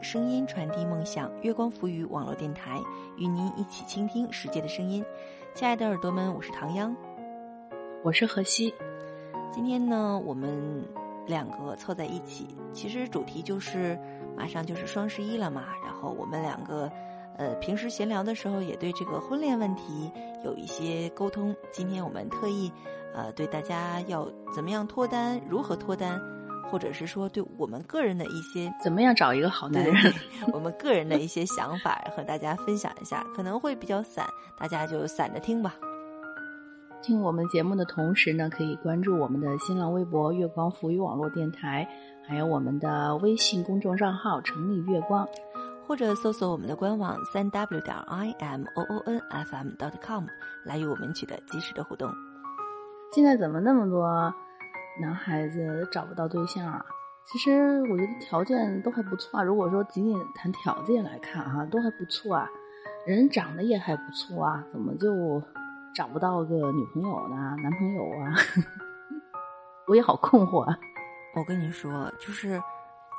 [0.00, 1.30] 声音传递梦想。
[1.42, 2.80] 月光浮语网络电台
[3.16, 5.04] 与您一起倾听世界的声音。
[5.54, 6.94] 亲爱的耳朵们，我是唐央，
[8.02, 8.72] 我是何西。
[9.52, 10.84] 今天呢，我们
[11.26, 13.98] 两个凑在一起，其实主题就是
[14.36, 15.64] 马上就是双十一了嘛。
[15.84, 16.90] 然后我们两个，
[17.36, 20.10] 呃，平时闲聊的时候也对这个婚恋问题
[20.44, 21.54] 有一些沟通。
[21.72, 22.70] 今天我们特意，
[23.14, 26.20] 呃，对大家要怎么样脱单，如何脱单。
[26.70, 29.94] 或者是说，对我们个人的一些怎么样找一个好男人，
[30.52, 34.26] 我们个人的一些想法和大家分享一下，可能会比较散，
[34.58, 35.74] 大家就散着听吧。
[37.00, 41.88] 听我们节目的同时呢，可以关注我们的新浪微博“月光浮语网络电台”，
[42.26, 45.26] 还有我们的微信公众账号“城里月光”，
[45.86, 50.26] 或者搜索我们的官网“三 w 点 i m o o n f m dot com”
[50.64, 52.12] 来与我们取得及时的互动。
[53.12, 54.34] 现在怎么那么多？
[55.00, 56.84] 男孩子找不到对象啊，
[57.26, 59.42] 其实我觉得条件都还不错啊。
[59.42, 62.48] 如果说仅仅谈条件来看哈，都还不错啊，
[63.06, 65.42] 人长得也还不错啊，怎么就
[65.94, 67.56] 找不到个女朋友呢？
[67.62, 68.34] 男朋友啊？
[69.86, 70.62] 我也好困惑。
[70.62, 70.78] 啊。
[71.34, 72.60] 我跟你说，就是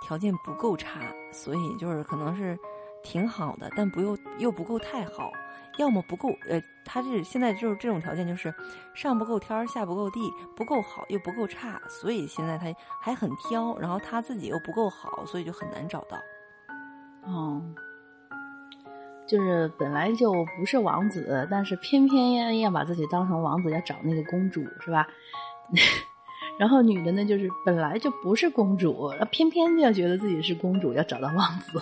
[0.02, 1.00] 条件不够差，
[1.32, 2.58] 所以就是可能是
[3.02, 5.32] 挺好的，但不又又不够太好。
[5.80, 8.54] 要么不够，呃，他这现在就是这种条件，就是
[8.94, 10.20] 上不够天，下不够地，
[10.54, 12.66] 不够好又不够差，所以现在他
[13.02, 16.18] 还很挑，然后他自己又不够好，所以就很难找到。
[17.24, 17.64] 哦，
[19.26, 25.08] 就是本来就不是王子，但是偏偏要把自己当成王子，要找那个公主，是吧？
[26.60, 31.82] 然后女的呢，就是本来就不是公主，偏偏要觉得自己是公主，要找到王子。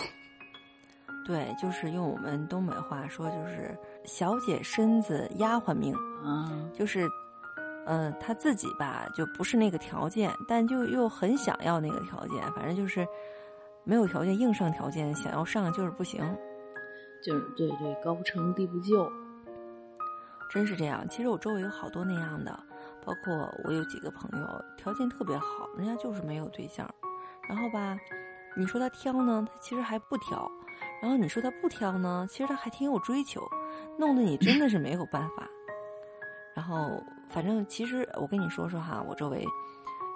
[1.28, 5.94] 对，就是用我们东北话说，就是小姐身子，丫鬟命。
[6.24, 7.06] 嗯，就是，
[7.86, 12.42] 呃，她自己吧，就不是那个条件，但就又很想要那个条件。
[12.54, 13.06] 反正就是
[13.84, 16.24] 没有条件硬上条件，想要上就是不行。
[17.22, 19.12] 就是对对，高不成低不就，
[20.50, 21.06] 真是这样。
[21.10, 22.58] 其实我周围有好多那样的，
[23.06, 26.90] 包括我有几个朋友，条件特别好，人家就是没有对象。
[27.50, 27.98] 然后吧，
[28.56, 30.50] 你说他挑呢，他其实还不挑。
[31.02, 33.42] 然后你说他不挑呢，其实他还挺有追求，
[33.98, 35.48] 弄得你真的是没有办法。
[36.56, 39.46] 然后反正其实我跟你说说哈，我周围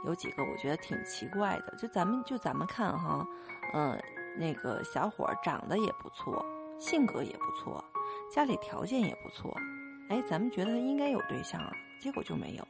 [0.06, 3.26] 有几个我觉得挺奇怪的，就咱们就咱们看哈，
[3.74, 3.96] 嗯，
[4.38, 6.44] 那个小伙长得也不错，
[6.80, 7.84] 性格也不错，
[8.34, 9.56] 家里条件也不错，
[10.10, 12.68] 哎，咱们觉得他应该有对象啊，结果就没有。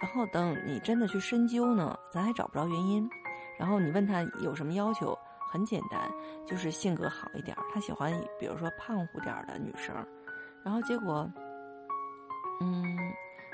[0.00, 3.08] 然后等你真的去深究呢，咱还找不着原因。
[3.56, 5.16] 然后你问他有什么要求？
[5.56, 6.12] 很简单，
[6.44, 9.96] 就是性格好一点儿，他喜欢比如说胖乎点儿的女生，
[10.62, 11.26] 然后结果，
[12.60, 12.94] 嗯，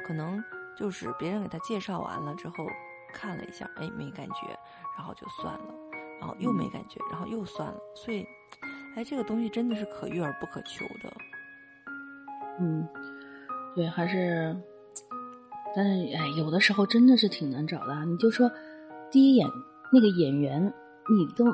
[0.05, 0.43] 可能
[0.77, 2.67] 就是别人给他介绍完了之后，
[3.15, 4.49] 看了一下，哎，没感觉，
[4.99, 5.73] 然后就算了，
[6.19, 8.27] 然后又没感觉，然后又算了，所以，
[8.97, 11.13] 哎，这个东西真的是可遇而不可求的。
[12.59, 12.85] 嗯，
[13.77, 14.57] 对，还是，
[15.77, 18.05] 但是哎，有的时候真的是挺难找的。
[18.07, 18.51] 你就说
[19.09, 19.49] 第一眼
[19.93, 20.61] 那个演员，
[21.09, 21.45] 你都。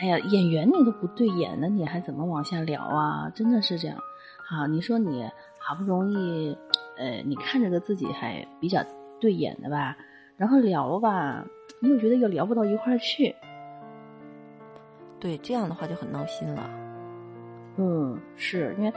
[0.00, 3.28] 哎呀，演员你都不对眼，那你还怎么往下聊啊？
[3.34, 3.98] 真的是这样。
[4.38, 5.28] 好，你说你
[5.58, 6.56] 好不容易，
[6.96, 8.80] 呃，你看着个自己还比较
[9.18, 9.96] 对眼的吧，
[10.36, 11.44] 然后聊吧，
[11.80, 13.34] 你又觉得又聊不到一块儿去。
[15.18, 16.70] 对，这样的话就很闹心了。
[17.76, 18.92] 嗯，是因为，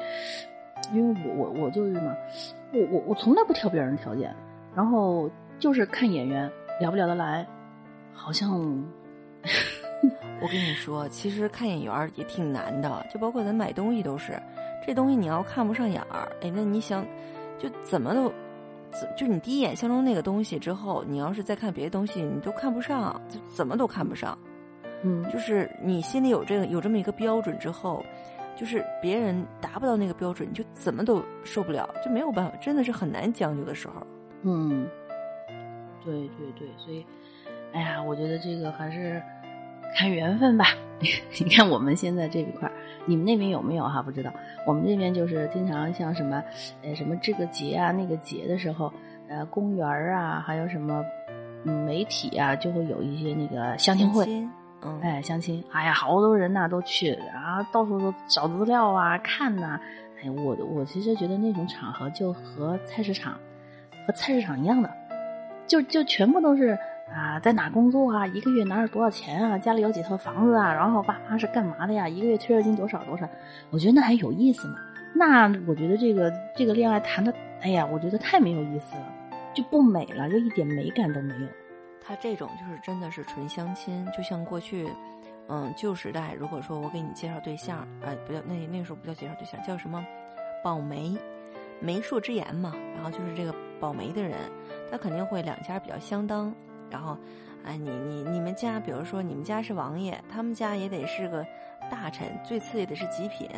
[0.93, 2.15] 因为我我我就是嘛，
[2.73, 4.35] 我我我从来不挑别人条件，
[4.75, 6.47] 然后就是看演员
[6.79, 7.47] 聊不聊得来，
[8.13, 8.85] 好像。
[10.41, 14.41] 我跟你说，其实看眼缘也挺难的，就包括咱买东西都是，
[14.85, 17.05] 这东西你要看不上眼儿，哎，那你想，
[17.59, 18.33] 就怎么都，
[19.15, 24.35] 就你第一眼相中那个东西之后，你要是再看别的东西，你都看不上，就怎么都看不上。
[25.03, 28.03] 嗯，就是你心里有这个有这么一个标准之后，
[28.55, 34.05] 就是别人达不到那个标准，你就怎么都受不了，就没有办法，真的是很难将就的时候。
[34.41, 34.87] 嗯，
[36.03, 37.05] 对对对，所以，
[37.73, 39.21] 哎呀，我觉得这个还是。
[39.95, 40.65] 看缘分吧，
[41.39, 42.69] 你看我们现在这一块
[43.05, 44.01] 你们那边有没有哈？
[44.01, 44.31] 不知道，
[44.65, 46.41] 我们这边就是经常像什么，
[46.83, 48.91] 呃，什么这个节啊那个节的时候，
[49.27, 51.03] 呃，公园啊，还有什么，
[51.65, 54.25] 嗯，媒体啊，就会有一些那个相亲会，
[54.83, 59.79] 嗯，哎，相亲，哎呀，好多人呐都去啊，到处都找资料啊，看呐，
[60.23, 63.33] 哎，我我其实觉得那种场合就和菜市场，
[64.07, 64.89] 和菜市场一样的，
[65.67, 66.77] 就就全部都是。
[67.13, 68.25] 啊，在哪工作啊？
[68.27, 69.57] 一个月拿着多少钱啊？
[69.57, 70.73] 家里有几套房子啊？
[70.73, 72.07] 然后爸妈是干嘛的呀？
[72.07, 73.27] 一个月退休金多少多少？
[73.69, 74.75] 我觉得那还有意思吗。
[75.13, 79.05] 那我觉得这个这个恋爱谈的，哎呀，我觉得太没有意思了，
[79.53, 81.47] 就不美了，就一点美感都没有。
[82.01, 84.89] 他这种就是真的是纯相亲，就像过去，
[85.49, 90.03] 嗯，旧时代如果说我给你介绍对象，呃，不叫那那时候不叫介绍对象，叫什么
[90.63, 91.15] 保媒，
[91.81, 92.73] 媒妁之言嘛。
[92.95, 94.37] 然后就是这个保媒的人，
[94.89, 96.53] 他肯定会两家比较相当。
[96.91, 97.17] 然后，
[97.63, 101.45] 哎，你你你们家，比如说你们家是王爷，他们家也得是个
[101.89, 103.49] 大臣，最次也得是极品。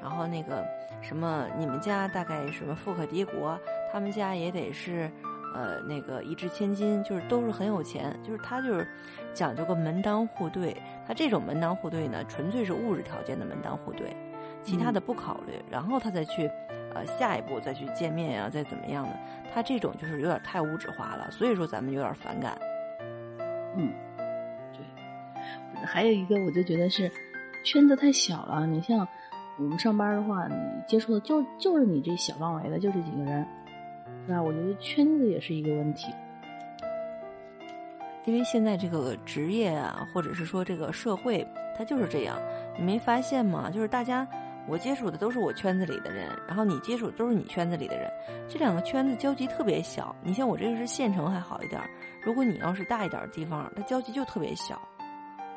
[0.00, 0.64] 然后那个
[1.00, 3.58] 什么，你们家大概什么富可敌国，
[3.92, 5.10] 他们家也得是。
[5.56, 8.84] 呃，那个一掷千金，就是都是很有钱，就是他就是
[9.32, 10.76] 讲究个门当户对。
[11.06, 14.16] 他这种门当户对呢，纯粹是物质条件的门当户对，
[14.64, 16.50] 其他的不考虑，然后他再去
[16.92, 19.10] 呃下一步再去见面呀，再怎么样的。
[19.54, 22.58] 他这种就是有点太物质化了，所以说咱们有点反感。
[23.76, 23.92] 嗯，
[24.72, 25.84] 对。
[25.84, 27.10] 还有一个，我就觉得是
[27.62, 28.66] 圈子太小了。
[28.66, 29.06] 你像
[29.58, 30.54] 我们上班的话，你
[30.86, 33.46] 接触的就就是你这小范围的，就这几个人。
[34.26, 36.12] 那我觉得圈子也是一个问题，
[38.24, 42.40] 因为现在这个职业啊，或者是说这个社会，它就是这样，
[42.78, 43.70] 你没发现吗？
[43.70, 44.26] 就是大家
[44.66, 48.10] 我接触的都是我圈子里的人，然后你接触的都是你圈子里的人，
[48.48, 50.14] 这两个圈子交集特别小。
[50.22, 51.80] 你像我这个是县城还好一点，
[52.22, 54.80] 如果你要是大一点的地方，它交集就特别小。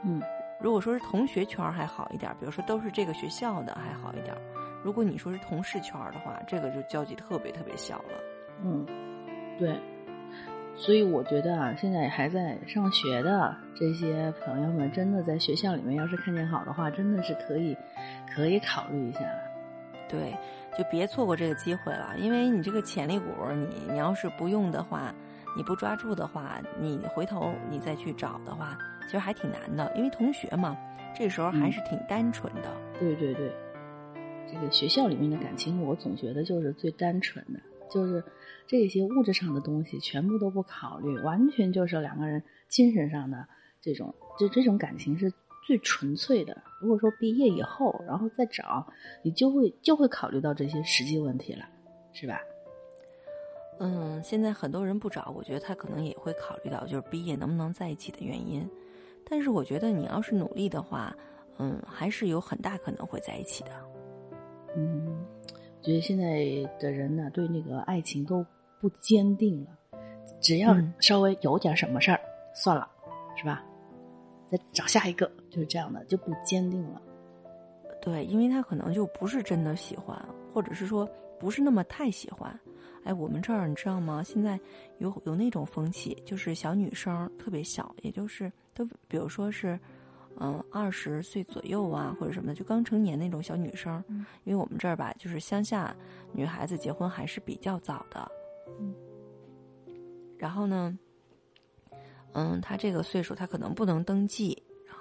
[0.04, 0.21] 嗯，
[0.62, 4.36] 如果说是同学圈还好一点，比如说都是这个学校的还好一点，
[4.83, 8.19] 如果你说是同事圈的话，这个就交集特别特别小了。
[8.63, 8.86] 嗯，
[9.57, 9.80] 对，
[10.77, 17.75] 所以我觉得啊，现在还在上学的这些朋友们，真的在学校里面，要是看见好的话，真的是可以，
[18.33, 19.21] 可以考虑一下。
[20.07, 20.33] 对，
[20.77, 25.13] 就别错过这个机会了，因为你这个潜力股，你你要是不用的话，
[25.57, 29.91] 你不抓住的话，你回头你再去找的话，其实还挺难的。
[29.95, 30.77] 因为同学嘛，
[31.15, 32.71] 这时候还是挺单纯的。
[33.00, 33.51] 对对对，
[34.50, 37.59] 这个学校里面的感情，我总觉得就是最单纯的。
[37.89, 38.24] 就是
[38.66, 43.48] 这些物质上的东西全部都不考虑，完全就是两个人精神上的
[43.81, 45.31] 这种，就这种感情是
[45.66, 46.62] 最纯粹的。
[46.81, 48.86] 如果说毕业以后，然后再找，
[49.24, 51.66] 你就会就会考虑到这些实际问题了，
[52.13, 52.39] 是吧？
[53.80, 58.68] 嗯，现在很多人不找，我觉得他可能也会考虑到就是毕业能不能在一起的原因。
[59.30, 61.16] 但是我觉得你要是努力的话，
[61.60, 63.69] 嗯，还是有很大可能会在一起的。
[64.75, 65.25] 嗯。
[65.88, 66.44] 觉得现在
[66.78, 68.45] 的人呢，对那个爱情都
[68.81, 69.68] 不坚定了，
[70.42, 72.19] 只要稍微有点什么事儿，
[72.54, 72.86] 算了，
[73.38, 73.63] 是吧？
[74.50, 77.01] 再找下一个，就是这样的，就不坚定了。
[78.01, 80.22] 对，因为他可能就不是真的喜欢，
[80.54, 82.54] 或者是说不是那么太喜欢。
[83.06, 84.22] 哎，我们这儿你知道吗？
[84.22, 84.60] 现在
[84.98, 89.80] 有有那种风气，就是小女生特别小，也就是都比如说是。
[90.39, 94.04] 嗯，二十岁左右啊，或者什么的，就刚成年那种小女生。
[94.07, 95.95] 嗯，因为我们这儿吧，就是乡下
[96.31, 98.31] 女孩子结婚还是比较早的。
[98.80, 98.94] 嗯，
[100.38, 100.98] 然后呢，
[102.34, 104.56] 嗯，她这个岁数，她可能不能登记。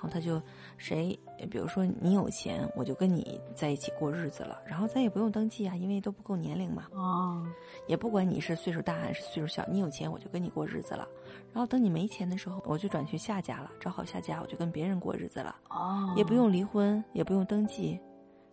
[0.09, 0.41] 他就
[0.77, 1.19] 谁，
[1.51, 4.61] 比如说你有钱，我就跟你在一起过日子了。
[4.67, 6.87] 然后咱也不用登记啊，因为都不够年龄嘛。
[6.93, 7.47] 哦，
[7.87, 11.07] 也不管你是岁数大还是岁数小，你有钱我就跟你过日子了。
[11.53, 15.55] 然后等你没钱的时候，我就转去下家了，找好下家，我就跟别人过日子了。
[15.71, 17.99] 哦，也不用离婚，也不用登记，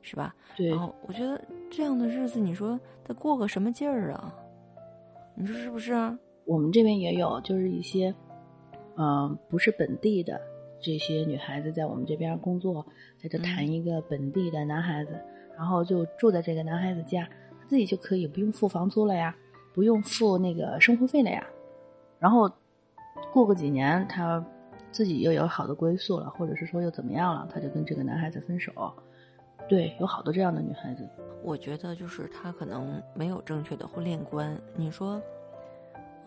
[0.01, 0.33] 是吧？
[0.55, 0.69] 对。
[0.69, 4.33] 然后我觉得这样的日子，你说他过个什么劲儿啊？
[5.35, 5.93] 你说是不是？
[6.45, 8.13] 我们这边也有，就是一些，
[8.97, 10.39] 嗯，不是本地的。
[10.83, 12.85] 这些女孩子在我们这边工作，
[13.17, 15.17] 在这谈一个本地的男孩子，
[15.57, 17.27] 然后就住在这个男孩子家，
[17.67, 19.33] 自己就可以不用付房租了呀，
[19.73, 21.43] 不用付那个生活费了呀。
[22.19, 22.51] 然后
[23.31, 24.45] 过个几年，他
[24.91, 28.71] 自己又有好的归宿了，或者是说又怎么样了，他就跟这个男孩子分手。
[29.69, 31.07] 对，有好多这样的女孩子。
[31.41, 34.59] 我觉得就是她可能没有正确的婚恋观。
[34.75, 35.21] 你说？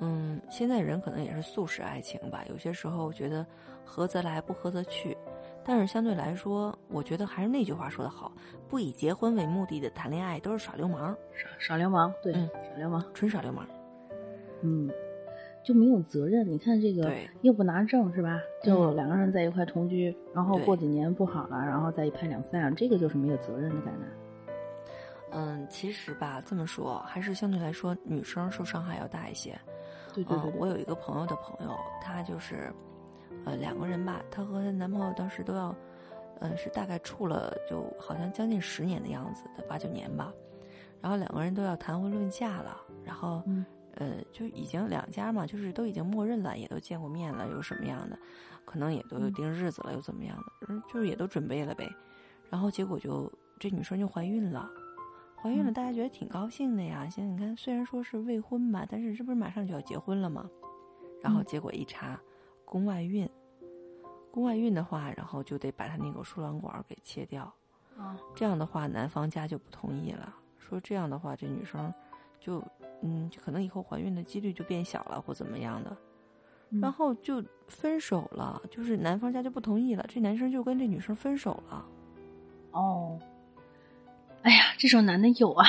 [0.01, 2.45] 嗯，现在人可能也是素食爱情吧。
[2.51, 3.47] 有些时候觉得
[3.85, 5.17] 合则来，不合则去。
[5.65, 8.31] 但是相对来说，我觉得还是那句话说的好：
[8.69, 11.17] 不以结婚为目的的谈恋爱都是耍流氓。
[11.33, 13.67] 耍耍流氓，对，耍流氓，纯耍流氓。
[14.63, 14.89] 嗯，
[15.65, 16.49] 就没有责任。
[16.49, 17.11] 你看这个，
[17.43, 18.39] 又不拿证是吧？
[18.63, 24.53] 就两个人在一块同居，然后过几年不好了，然后再一拍两散，这个就是没有责任的感觉。
[25.33, 29.59] 嗯，其实吧，这么说还是相对来说，女生受伤害要大一些。
[30.25, 32.73] 对对对，我有一个朋友的朋友，她就是，
[33.45, 35.75] 呃，两个人吧，她和她男朋友当时都要，
[36.41, 40.33] 嗯，是大概处了，就好像将近十年的样子的八九年吧，
[41.01, 43.43] 然后两个人都要谈婚论嫁了，然后，
[43.95, 48.19] 呃，就已经两家嘛，就是都已经默认了，也都见过面了，有什么样的，
[48.65, 51.89] 可能也都有定日子了，又怎么样的，嗯，就是也都准备了呗，
[52.51, 54.71] 然后结果就这女生就怀孕了。
[55.47, 57.09] 怀孕了，大家觉得挺高兴的呀。
[57.09, 60.51] 现在你看，虽然说是未婚吧，但是这不是马上就要结婚了吗？
[61.23, 62.21] 然后结果一查，
[62.65, 63.29] 宫外孕。
[64.33, 67.45] 宫外孕的话，然后就得把他那个输卵管给切掉。
[67.97, 71.95] 啊，这样的话，男方家就不同意了，说这样的话，这女生
[72.41, 72.61] 就
[73.03, 75.97] 嗯，就可能以后怀孕的几率就变小了，或怎么样的。
[76.83, 81.87] 然后就分手了，就是男方家就不同意了，这男生就跟这女生分手了。
[82.73, 83.17] 哦，
[84.47, 85.67] 哎呀，这种男的有啊。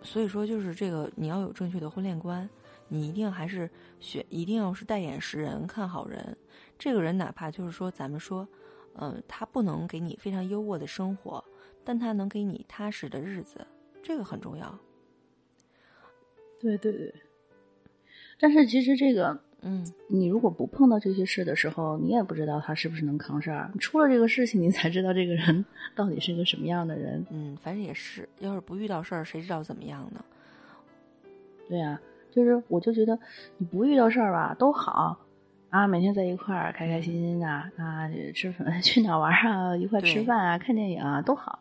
[0.00, 2.48] 所以说，就是这个，你要有正确的婚恋观，
[2.86, 3.68] 你一定还是
[3.98, 6.36] 选，一定要是戴眼识人，看好人。
[6.78, 8.46] 这个人哪怕就是说，咱们说，
[8.94, 11.44] 嗯，他不能给你非常优渥的生活，
[11.84, 13.66] 但他能给你踏实的日子，
[14.04, 14.78] 这个很重要。
[16.60, 17.12] 对对对。
[18.38, 19.42] 但是其实这个。
[19.62, 23.70] 嗯，你如果不碰到这些事的时候，你也不知道他是不是能扛事儿。
[23.78, 25.64] 出了这个事情，你才知道这个人
[25.94, 27.24] 到底是个什么样的人。
[27.30, 30.24] 嗯，反正也是，要是不遇到事儿，谁知道怎么样呢？
[31.68, 32.00] 对呀，
[32.30, 33.18] 就是我就觉得
[33.56, 35.16] 你不遇到事儿吧，都好
[35.70, 37.70] 啊，每天在一块儿开开心心的啊，
[38.34, 41.60] 吃饭 去哪玩啊，一块吃饭啊，看电影啊，都好。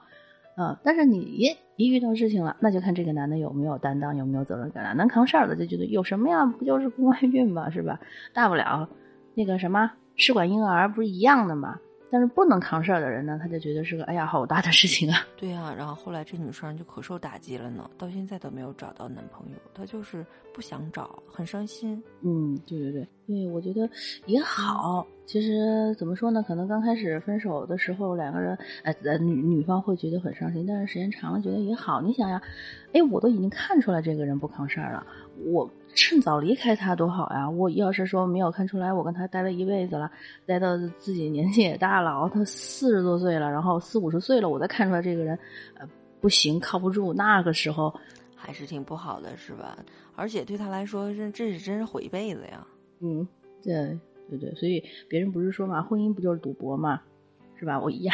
[0.61, 4.93] 嗯，但是你一一遇到事情了，那就看这个男的有没有担当，有没有责任感了。
[4.93, 7.99] 能扛事儿的就觉得有什么呀，不就是宫外孕嘛，是吧？
[8.31, 8.87] 大不了
[9.33, 11.79] 那个什么试管婴儿不是一样的嘛。
[12.13, 15.19] 但是不能扛事儿的人呢，他就觉得是个哎呀好大的事情啊。
[15.37, 22.03] 对呀，然后后来这女生就可受打击了呢，到现在都没有找到男朋友，她就是不想找，很伤心。
[22.21, 23.89] 嗯，对对对，对，我觉得
[24.25, 25.07] 也好。
[25.31, 26.43] 其实怎么说呢？
[26.45, 32.01] 可能刚开始分手的时候，两个人，呃，女女方会觉得很伤心，但是时间长了觉得也好。
[32.01, 32.41] 你想呀，
[32.91, 35.07] 哎，我都已经看出来这个人不扛事儿了，
[35.45, 35.69] 我。
[35.93, 37.49] 趁早离开他多好呀！
[37.49, 40.09] 我要是说没有看出来，我跟他待了一辈子了，
[40.45, 45.37] 待到自己年纪也大了，他四十多岁了，然后四五十岁了，我再看出来这个人，
[45.77, 45.85] 呃，
[46.21, 47.93] 不行，靠不住，那个时候
[48.37, 49.77] 还是挺不好的，是吧？
[50.15, 52.65] 而且对他来说，这这是真是毁一辈子呀。
[53.01, 53.27] 嗯，
[53.61, 53.99] 对
[54.37, 57.01] 对对，所以别人不是说嘛，婚姻不就是赌博嘛，
[57.55, 57.79] 是吧？
[57.79, 58.13] 我压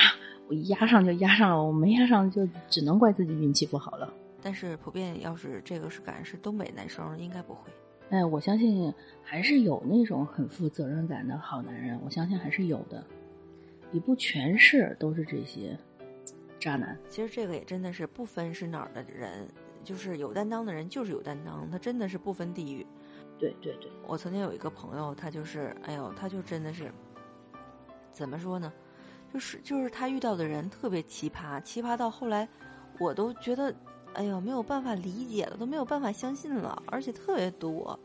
[0.50, 4.13] 我压上就压上了，我没压上就只能怪自己运气不好了。
[4.41, 7.69] 但是普遍，要是这个是感是东北男生，应该不会。
[8.09, 13.03] 哎，我相信还是有那种很负责任感的好男人，我相信还是有的，
[13.91, 15.77] 也不全是都是这些
[16.59, 16.97] 渣男。
[17.09, 19.45] 其实这个也真的是不分是哪儿的人，
[19.83, 22.86] 就是有担当的人就是有担当，他真的是不分地域。
[23.39, 26.91] 对对对，我曾经有一个朋友，他就是，哎呦，他就真的是，
[28.12, 28.72] 怎么说呢？
[29.34, 32.48] 就是就是他遇到的人特别奇葩，奇葩到后来
[33.00, 33.74] 我都觉得。
[34.13, 38.00] 哎呦，没有办法理解了，都没有办法相信了，而且特别多。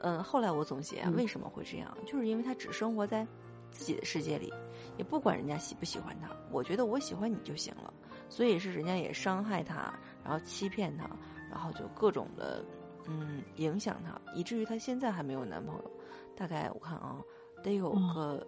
[0.00, 3.26] 嗯，后来我总结为什么会这样，就是因为他只生活在
[3.70, 4.52] 自己的世界里，
[4.98, 6.28] 也不管人家喜不喜欢他。
[6.50, 7.90] 我觉得我喜欢你就行了，
[8.28, 11.08] 所以是人家也伤害他，然后欺骗他，
[11.50, 12.62] 然后就各种的
[13.06, 15.90] 嗯影响他，以至于他现在还没有男朋友。
[16.36, 17.20] 大概我看啊，
[17.62, 18.46] 得有个。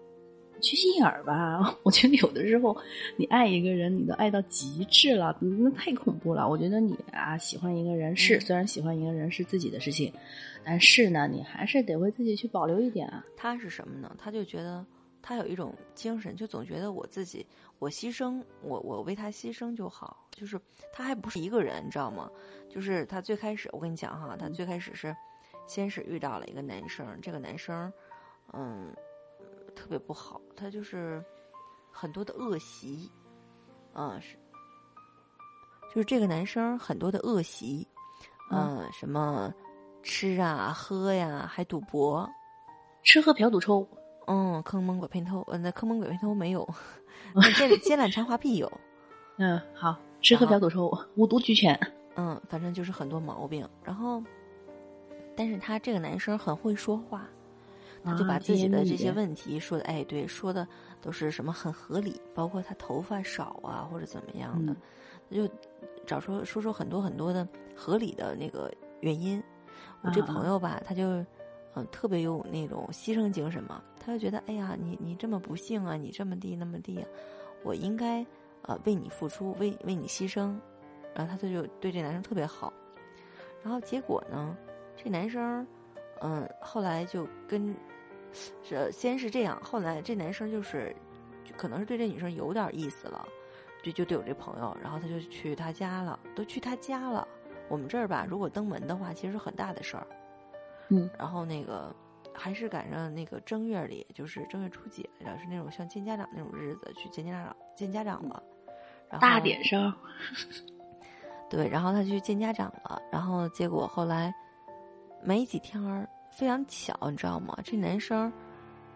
[0.62, 2.74] 缺心眼儿吧， 我觉得有的时候
[3.18, 6.48] 你爱一个人，你都爱到极致了，那太恐怖了。
[6.48, 10.10] 我觉得你啊，喜欢一个人是，虽然喜欢一个人是自己的事情，
[10.64, 13.22] 但是呢，你还是得为自己去保留一点啊。
[13.36, 14.16] 他是什么呢？
[14.18, 14.82] 他就觉得
[15.26, 17.44] 他有一种精神，就总觉得我自己，
[17.80, 20.24] 我牺牲，我我为他牺牲就好。
[20.30, 20.60] 就是
[20.92, 22.30] 他还不是一个人，你知道吗？
[22.68, 25.16] 就是他最开始，我跟你讲哈，他最开始是
[25.66, 27.92] 先是遇到了一个男生，这个男生，
[28.52, 28.94] 嗯。
[29.74, 31.22] 特别不好，他就是
[31.92, 33.12] 很多的恶习，
[33.92, 34.34] 嗯，是，
[35.90, 37.86] 就是这个男生很多的恶习，
[38.50, 39.52] 嗯，什么
[40.02, 42.26] 吃啊、喝呀，还赌博，
[43.02, 43.86] 吃喝嫖赌抽，
[44.26, 46.68] 嗯，坑蒙拐骗偷，呃，那坑蒙拐骗偷没有，
[47.56, 48.70] 奸奸懒馋滑屁有，
[49.38, 51.78] 嗯，好，吃喝嫖赌抽，五毒俱全，
[52.16, 54.22] 嗯，反正就是很多毛病，然后，
[55.36, 57.26] 但是他这个男生很会说话。
[58.04, 60.64] 他就把自己的这些问题说的，哎，对，说的
[61.02, 64.76] 都是什么很合理，包括他头发少啊，或者怎么样的，
[65.28, 65.52] 就
[66.06, 69.42] 找出说出很多很多的合理的那个原因。
[70.02, 71.04] 我这朋友吧，他就
[71.74, 77.04] 嗯特别有那种牺牲精神嘛，他就觉得，哎呀，你你这么不幸啊，你这么地那么地，
[77.64, 78.24] 我应该
[78.62, 80.56] 呃为你付出，为为你牺牲，
[81.12, 82.72] 然后他他就对这男生特别好，
[83.62, 84.56] 然后结果呢，
[84.96, 85.66] 这男生
[86.20, 87.74] 嗯后来就跟。
[88.62, 90.94] 是，先是这样，后来这男生就是，
[91.56, 93.26] 可能是对这女生有点意思了，
[93.82, 97.26] 就就对我这朋友，然后他就去他家了，都去他家了。
[97.70, 100.06] 我们这儿吧，如果登门的话，其实很大的事儿。
[100.88, 101.94] 嗯，然后那个
[102.36, 108.42] 还是赶上那个正月里，就是正月初几来着，是那种像见家长那种日子，去见家长见家长了。
[109.20, 109.92] 大点声。
[111.48, 114.34] 对，然后他去见家长了，然后结果后来
[115.22, 116.08] 没几天儿。
[116.28, 117.56] 非常巧，你知道吗？
[117.64, 118.30] 这男生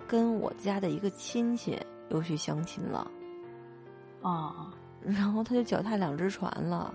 [0.06, 1.80] 跟我家的一个亲戚
[2.10, 3.10] 又去相亲了，
[4.20, 4.70] 哦
[5.00, 6.92] 然后他就脚踏两只船了。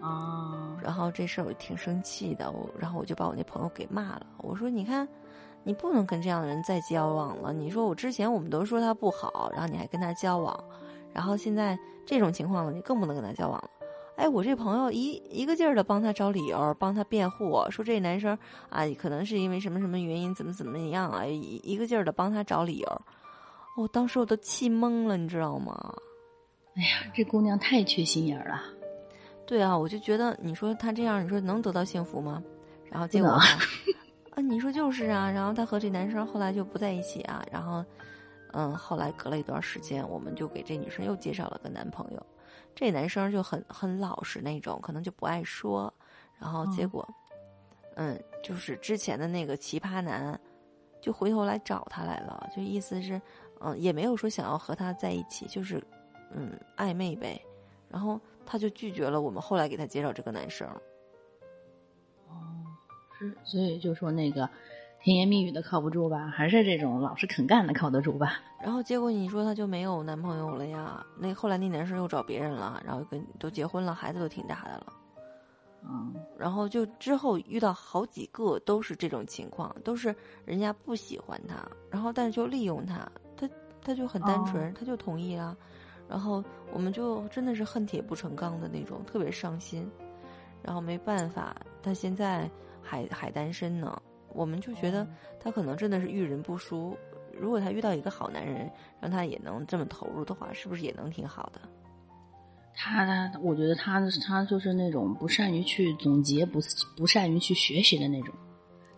[0.00, 4.26] 哦，然后这事儿我挺生气的，我然后我就把我那朋友给骂了。
[4.38, 5.06] 我说：“你看，
[5.68, 7.52] 你不能跟这样的人再交往了。
[7.52, 10.64] 你说我之前我们都说他不好，然后你还跟他交往，
[11.12, 13.68] 然后现在这种情况了，你更不能跟他交往了。”
[14.16, 18.36] 哎，我这朋友一一个劲儿的帮他找理由，帮他辩护，说这男生
[18.70, 23.02] 啊，可能是因为什么什么原因，怎么怎么样啊，一一个劲儿的帮他找理由。
[23.76, 25.94] 我、当时我都气懵了，你知道吗？
[26.76, 28.62] 哎呀，这姑娘太缺心眼儿了。
[29.46, 32.42] 对啊，我就觉得你说他这样，你说能得到幸福吗？
[32.90, 33.42] 然后结果呢
[34.38, 37.84] 啊，你说就是啊，然后她和这男生后来就不在一起啊，然后，
[38.52, 42.24] 嗯，后来隔了一段时间，我们就给这女生又介绍了个男朋友，
[42.72, 45.92] 这男生就很很老实那种，可能就不爱说，
[46.38, 46.88] 然后结哦。
[46.90, 47.08] 果，
[47.96, 50.38] 嗯，就是之前的那个奇葩男，
[51.00, 53.20] 就回头来找她来了，就意思是，
[53.58, 55.82] 嗯，也没有说想要和她在一起，就是，
[56.30, 57.44] 嗯，暧昧呗，
[57.88, 60.64] 然后她就拒绝了我们后来给她介绍这个男生。
[63.44, 64.48] 所以就说那个
[65.02, 68.40] 甜言蜜语的靠不住吧，还是这种老实肯干的靠得住吧？
[68.62, 71.04] 然后结果你说他就没有男朋友了呀？
[71.16, 74.92] 那后来那男生又找别人了，然后跟都结婚了，孩子都挺大的了。
[75.84, 81.54] 嗯，然后就之后遇到好几个都是这种情况，都是人家不喜欢他，
[81.88, 83.48] 然后但是就利用他，他
[83.80, 85.56] 他就很单纯，哦他就同意啊，
[86.08, 89.88] 然后我们就真的是恨铁不成钢的那种，特别伤心。
[90.60, 92.50] 然后没办法，他现在
[92.88, 94.00] 还还单身呢，
[94.32, 95.06] 我们就觉得
[95.38, 96.96] 他可能真的是遇人不淑。
[97.38, 98.68] 如果他遇到一个好男人，
[99.00, 101.60] 让他也能这么投入的话，是不是也能挺好的？
[102.74, 106.58] 他他，我觉得他他就是那种不善于去总结，不
[106.96, 108.34] 不善于去学习的那种。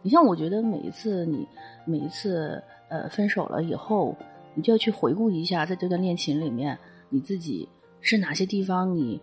[0.03, 1.47] 你像我觉得每一次你
[1.85, 4.17] 每一次呃分手了以后，
[4.55, 7.69] 你就要去回顾一下，在这段恋情里面你自己
[8.01, 9.21] 是哪些地方你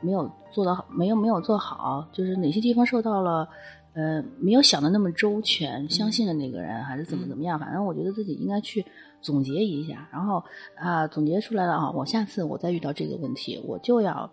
[0.00, 3.48] 没有做到，没有没有做好，就是哪些地方受到了
[3.96, 8.84] 呃没有想的那么周全，相信了那个人还是怎么怎么样，反正我觉得自己应该去
[9.22, 10.44] 总结一下，然后
[10.76, 14.30] 啊、总结出来了啊，我下次我再遇到这个问题，我就要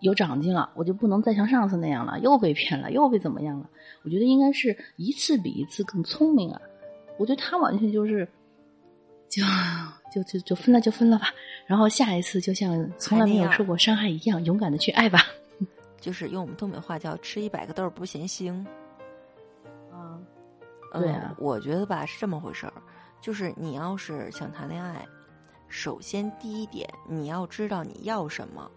[0.00, 3.68] 有长进了，我就不能再像上次那样了，又被骗了，又被怎么样了？
[4.04, 6.60] 我觉得应该是一次比一次更聪明啊！
[7.18, 8.26] 我觉得他完全就是，
[9.28, 9.42] 就
[10.10, 11.26] 就就就分了就分了吧，
[11.66, 15.20] 然后下一次就像从来没有受过伤害一样，勇敢的去爱吧。
[16.02, 18.52] 就是用我们东北话叫“吃一百个豆儿不嫌腥”。
[19.88, 20.18] 啊，
[20.92, 22.72] 嗯对啊我觉得吧是这么回事儿，
[23.20, 25.06] 就是你要是想谈恋爱，
[25.68, 28.68] 首先第一点你要知道你要什么，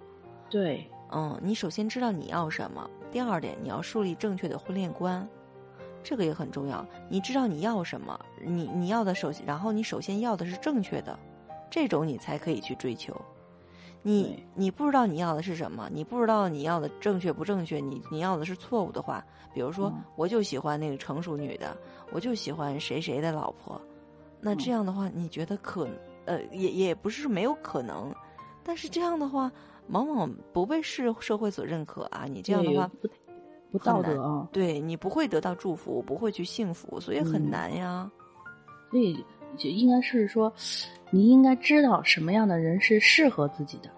[0.49, 5.27] 对，嗯，你首先知道你要什么，第二点你要树立正确的婚恋观，
[6.03, 6.85] 这个也很重要。
[7.09, 11.17] 你知道你要什么，你你要的首先，然后你首先要的是正确的，
[11.71, 13.19] 这种你才可以去追求。
[14.07, 21.75] 你你不知道你要的是什么，你不知道你要的正确不正确，你你要的是错误的话，比如说嗯我就喜欢那个成熟女的，
[22.11, 23.81] 我就喜欢谁谁的老婆，
[24.39, 25.87] 那这样的话，你觉得可
[26.25, 28.13] 呃也也不是没有可能，
[28.63, 29.51] 但是这样的话，
[29.87, 32.25] 往往不被社社会所认可啊。
[32.25, 33.09] 你这样的话，不
[33.71, 34.47] 不道德啊。
[34.51, 38.11] 对你不会得到祝福，不会去幸福，所以很嗯难呀。
[38.91, 39.25] 所以
[39.57, 40.53] 就应该是说，
[41.15, 43.89] 你应该知道什么样的人是适合自己的。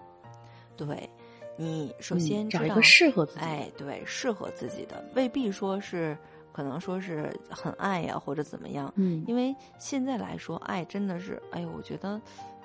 [0.76, 1.10] 对，
[1.56, 3.46] 你首嗯先找一个适合自己的。
[3.46, 6.16] 哎，对，适合自己的，未必说是
[6.52, 8.92] 可能说是很爱呀、或者怎么样。
[8.94, 12.20] 嗯，因为现在来说，爱真的是，哎呦，我觉得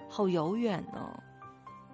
[0.07, 1.23] 好遥远呢。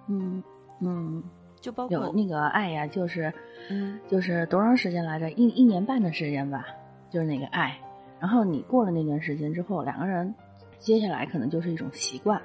[0.08, 0.44] 嗯
[0.80, 1.24] 嗯，
[1.62, 3.32] 就包括有那个爱呀，就是
[3.70, 5.30] 嗯，就是多长时间来着？
[5.30, 6.66] 一一年半的时间吧，
[7.08, 7.74] 就是那个爱。
[8.18, 10.34] 然后你过了那段时间之后，两个人
[10.80, 12.40] 接下来可能就是一种习惯，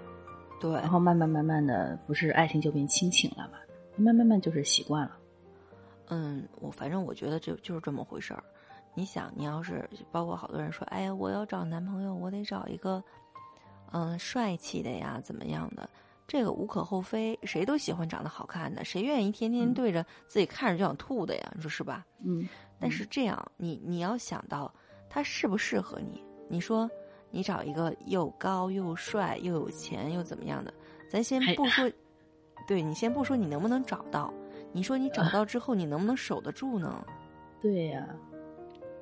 [0.59, 3.57] 对，然后慢慢慢慢的，不是爱情就变亲情了嘛？
[3.95, 5.17] 慢慢慢慢就是习惯了。
[6.09, 8.43] 嗯，我反正我觉得这就是这么回事儿。
[8.93, 13.01] 你想，你要是包括好多人说，哎呀，我要找男朋友，我得找一个，
[13.91, 15.89] 嗯，帅气的呀，怎么样的？
[16.27, 21.51] 这个无可厚非，谁都喜欢长得好看的，谁愿意天天嗯对着 自己看着就想吐的呀？
[21.55, 22.05] 你说是吧？
[22.23, 22.47] 嗯，
[22.79, 24.73] 但是这样，你你要想到
[25.09, 26.23] 他适不适合你。
[26.47, 26.89] 你说
[27.35, 30.73] 你找一个又高又帅又有钱又怎么样的，
[31.09, 31.91] 咱先不说，
[32.65, 34.33] 对你先不说你能不能找到，
[34.71, 37.05] 你说你找到之后你能不能守得住呢？
[37.61, 38.07] 对呀、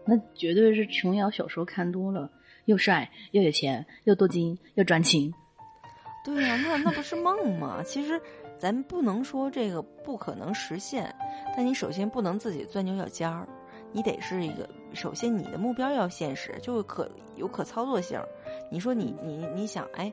[0.04, 2.28] 那绝对是琼瑶小说看多了，
[2.66, 5.32] 又帅又有钱又多金又专情。
[6.26, 7.84] 对呀、那那不是梦吗？
[7.86, 8.20] 其实
[8.58, 11.14] 咱不能说这个不可能实现，
[11.56, 13.48] 但你首先不能自己钻牛角尖儿，
[13.94, 18.20] 你得是一个，首先你的目标要现实，就可有可操作性。
[18.70, 20.12] 你说你你你想，哎，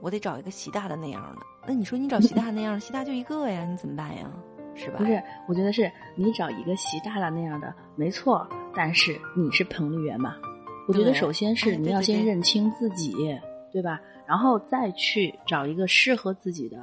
[0.00, 4.30] 我得找一个习大的那样的，那你说你找习大那样的，习大就一个呀，你怎么办呀？
[4.74, 4.98] 是吧？
[4.98, 10.36] 不是，我觉得是你找一个习大大那样的没错，但是你是彭丽媛嘛？
[10.88, 13.14] 我觉得首先是你要先认清自己，
[13.72, 14.00] 对吧？
[14.26, 16.76] 然后再去找一个适合自己的，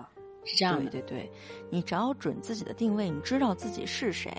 [0.46, 0.89] 是这样的。
[0.89, 1.32] 对对对，
[1.70, 4.32] 你找准自己的定位，你知道自己是谁。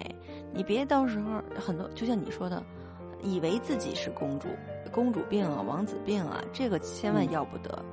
[0.53, 2.63] 你别到时候很多，就像你说的，
[3.23, 4.49] 以为自己是公主，
[4.93, 7.85] 公主病啊，王子病啊，这个千万要不得。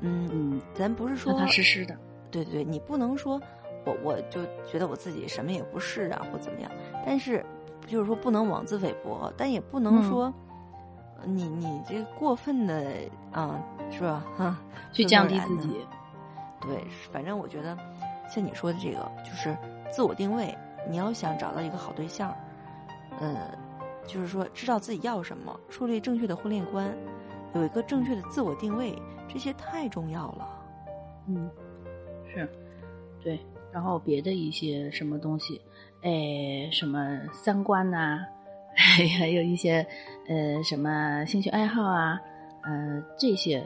[0.00, 1.96] 嗯嗯，咱不是说踏踏实实的。
[2.30, 3.40] 对对对，你不能说
[3.84, 6.70] 我我就觉得我自己什么也不是啊，或怎么样。
[7.04, 7.44] 但是
[7.86, 10.32] 就是说不能妄自菲薄，但也不能说
[11.24, 12.84] 你你这过分的
[13.32, 13.58] 啊，
[13.90, 14.24] 是吧？
[14.36, 14.58] 哈，
[14.92, 15.84] 去降低自己。
[16.60, 17.76] 对，反正我觉得
[18.28, 19.56] 像你说的这个，就是
[19.90, 20.56] 自我定位。
[20.88, 22.34] 你要想找到一个好对象，
[23.20, 23.50] 呃，
[24.06, 26.90] 就是说知道自己要什么，树立正确的婚恋观，
[27.54, 28.94] 有一个正确的自我定位，
[29.28, 30.48] 这些太重要了。
[31.28, 31.50] 嗯，
[32.32, 32.48] 是，
[33.22, 33.38] 对。
[33.70, 35.60] 然后别的一些什么东西，
[36.02, 38.24] 哎，什么三观呐，
[39.18, 39.86] 还有一些
[40.26, 42.18] 呃什么兴趣爱好啊，
[42.62, 43.64] 呃，这些，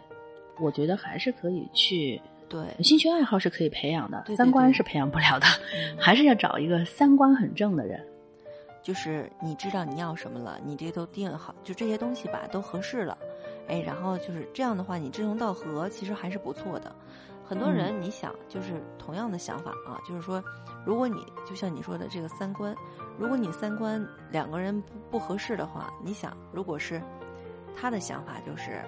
[0.61, 2.21] 我觉得还是可以去。
[2.53, 5.47] 对，兴趣爱好是可以培养的，三观是培养不了的，
[5.99, 8.07] 还是要找一个三观很正的人。
[8.83, 13.17] 就是你知道你要什么了，你这都定好，就这些东西吧，都合适了。
[13.69, 16.95] 哎，然后就是这样的话，你志同道合，其实还是不错的。
[17.43, 20.45] 很多人，你想，就是同样的想法啊，就是说，
[20.85, 22.77] 如果你就像你说的这个三观，
[23.17, 27.01] 如果你三观两个人不不合适的话，你想，如果是
[27.75, 28.83] 他的想法就是。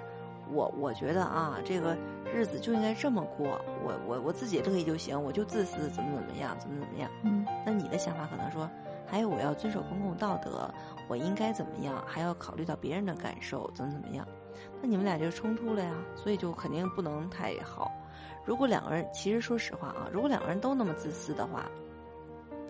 [0.53, 1.96] 我我觉得啊，这个
[2.35, 7.09] 日子就应该这么过，我我我自己乐意就行，我就自私，怎么怎么样，怎么怎么样。
[7.23, 8.68] 嗯，那你的想法可能说，
[9.07, 10.68] 还有我要遵守公共道德，
[11.09, 14.27] 我应该怎么样，还要考虑到别人的感受，怎么怎么样。
[14.83, 17.92] 那你们俩就冲突了呀，所以就肯定不能太好。
[18.44, 21.70] 如果两个人，其实说实话啊，如果两个人都那么自私的话，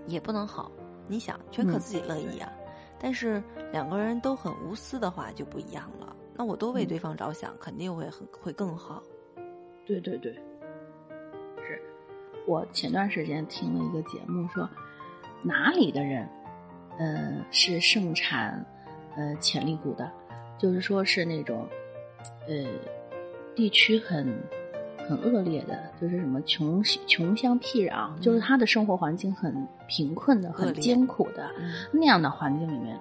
[0.06, 0.70] 也不能好。
[1.08, 2.52] 你想，全可自己乐意啊。
[2.98, 6.14] 但是两个人都很无私的话，就不一样了。
[6.36, 9.02] 那我都为对方着想，肯定会很会更好。
[9.86, 10.32] 对对对，
[11.66, 11.80] 是
[12.46, 14.68] 我前段时间听了一个节目，说
[15.42, 16.28] 哪里的人，
[16.98, 18.64] 呃，是盛产
[19.16, 20.10] 呃潜力股的，
[20.58, 21.68] 就是说是那种
[22.48, 22.64] 呃
[23.54, 24.34] 地区很
[25.06, 31.50] 很恶劣的，就是什么穷穷乡僻壤，就是他的生活环境很贫困的、很艰苦的
[31.92, 32.98] 那样的环境里面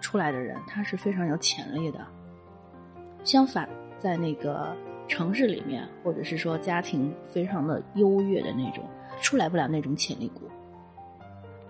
[0.00, 2.04] 出来的人，他是非常有潜力的。
[3.22, 3.68] 相反，
[4.00, 4.76] 在那个
[5.08, 8.84] 城市里面，或者是说家庭非常的优越的那种，
[9.20, 10.42] 出来不了那种潜力股。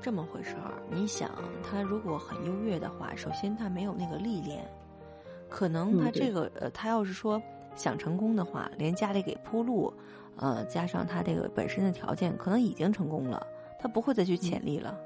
[0.00, 1.30] 这么回事儿，你想，
[1.62, 4.64] 他如果很优越的话，首先他没有那个历练，
[5.48, 7.40] 可能他这个呃，他要是说
[7.74, 9.92] 想成功的话，连家里给铺路，
[10.36, 13.44] 呃，加上他这个本身的条件，可能已经成功了，
[13.78, 14.96] 他不会再去潜力了。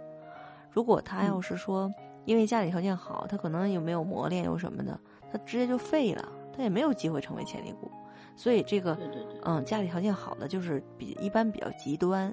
[0.70, 1.92] 如果他要是说
[2.24, 4.98] 因为家里条件好，他可能又没有磨练又什么的，
[5.30, 6.26] 他直接就废了。
[6.56, 7.90] 他也没有机会成为潜力股，
[8.36, 8.96] 所以这个，
[9.42, 12.32] 嗯，家里条件好的就是比一般比较极端，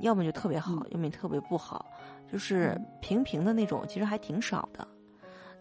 [0.00, 1.86] 要么就特别好，要么特别不好，
[2.30, 4.86] 就是平平的那种，其实还挺少的。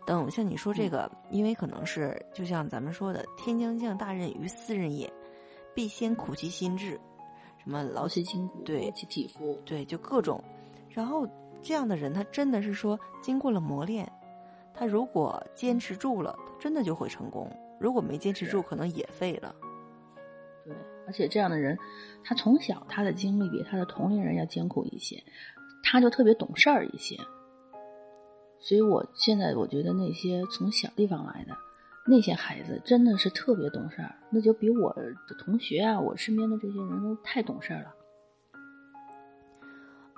[0.05, 5.11] 等像你说这个，因为可能是就像咱们说的“天将降大任于斯人也，
[5.73, 6.99] 必先苦其心志”，
[7.63, 10.43] 什么劳其筋骨，对，其体肤，对，就各种。
[10.89, 11.27] 然后
[11.61, 14.11] 这样的人，他真的是说经过了磨练，
[14.73, 17.49] 他如果坚持住了，真的就会成功。
[17.79, 19.55] 如果没坚持住，可能也废了。
[20.65, 20.75] 对，
[21.07, 21.77] 而且这样的人，
[22.23, 25.23] 他从小他的经历比他的同龄人要艰苦一些，
[25.83, 27.17] 他就特别懂事儿一些。
[28.59, 31.55] 所以我现在我觉得那些从小地方来的
[32.05, 37.95] 那些孩子，真的是特别懂事儿，那就比我的同学啊，我身边的这些人都太懂事儿了。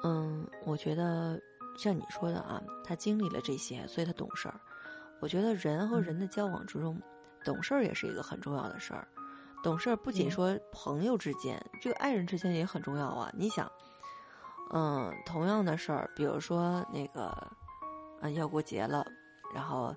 [0.03, 1.39] 嗯，我觉得
[1.77, 4.59] 像你说的啊，他经历了这些，所以他懂事儿。
[5.19, 6.99] 我觉得人和人的交往之中。
[7.43, 9.07] 懂事儿也是一个很重要的事儿，
[9.63, 13.31] 懂事儿不仅说朋友之间，这个爱人之间也很重要啊。
[13.33, 13.71] 你想，
[14.71, 17.31] 嗯，同样的事儿，比如说那个，
[18.21, 19.05] 嗯，要过节了，
[19.53, 19.95] 然后，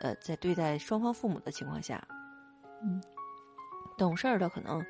[0.00, 2.06] 呃，在对待双方父母的情况下，
[2.82, 3.02] 嗯，
[3.98, 4.84] 懂事儿的可能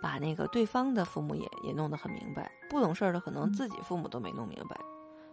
[0.00, 4.80] 把那个对方的父母也也弄得很明白，不懂事儿的可能自己父母都没弄明白，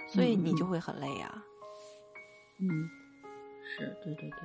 [0.10, 1.34] 所以你就会很累呀。
[2.60, 2.90] 嗯，
[3.64, 4.40] 是对对对。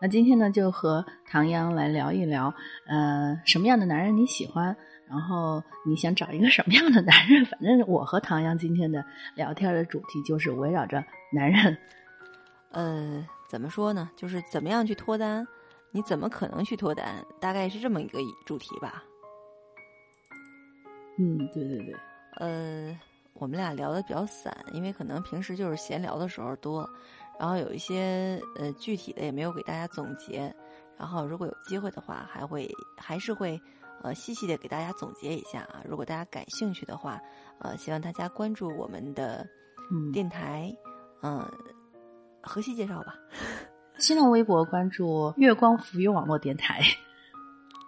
[0.00, 2.52] 那今天呢，就和唐央来聊一聊，
[2.86, 4.76] 呃，什么样的男人你喜欢？
[5.08, 7.44] 然后你想找一个什么样的男人？
[7.46, 9.04] 反正我和唐阳今天的
[9.34, 11.76] 聊天的主题就是围绕着男人。
[12.70, 14.10] 呃，怎么说呢？
[14.16, 15.46] 就是怎么样去脱单？
[15.90, 17.24] 你怎么可能去脱单？
[17.40, 19.04] 大概是这么一个主题吧。
[21.18, 21.94] 嗯，对对对。
[22.38, 22.98] 呃，
[23.34, 26.88] 我们俩聊的比较散，因为可能平时就是闲聊的时候多，
[27.38, 30.54] 然后有一些呃具体的也没有给大家总结。
[30.96, 33.60] 然后如果有机会的话，还会还是会
[34.02, 35.82] 呃细细的给大家总结一下啊。
[35.88, 37.20] 如果大家感兴趣的话，
[37.58, 39.46] 呃，希望大家关注我们的
[40.12, 40.74] 电台，
[41.22, 41.44] 嗯。
[42.46, 43.14] 河西介绍吧，
[43.96, 46.82] 新浪微博关注“月光浮云网络电台”，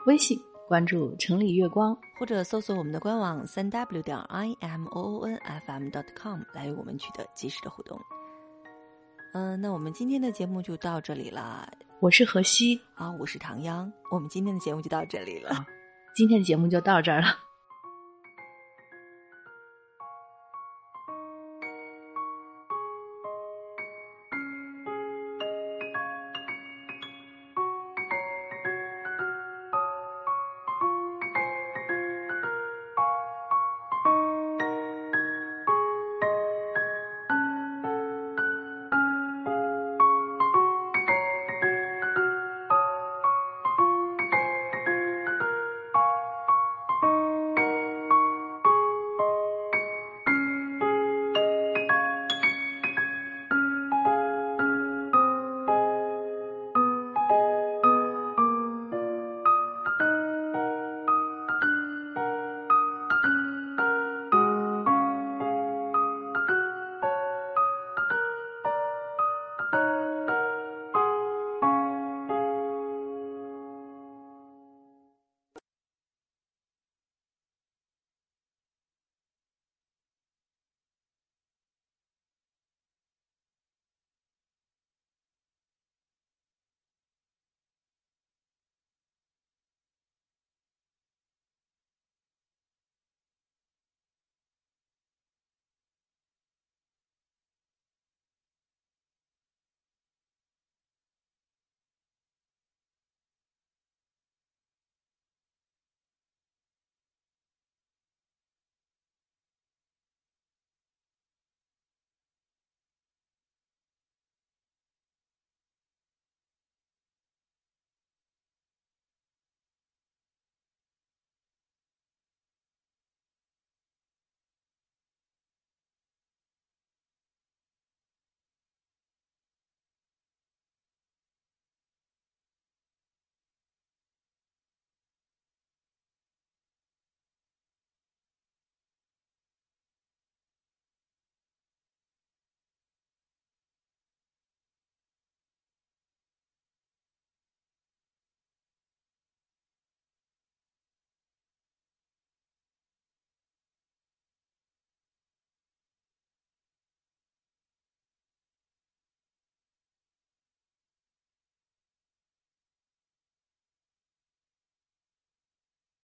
[0.08, 8.00] 微信关注“城里月光”，或者搜索我们的官网三 w 点 i m o o n f m dot com 来与我们取得及时的互动。
[9.36, 11.70] 嗯，那我们今天的节目就到这里了。
[12.00, 15.62] 我是何西啊，我是唐央，我们今天的节目就到这里了。
[16.14, 17.26] 今天的节目就到这儿了。